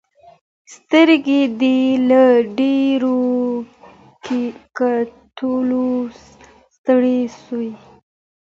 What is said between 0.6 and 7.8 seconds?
سترګې دې له ډیرو کتلو ستړي سوې.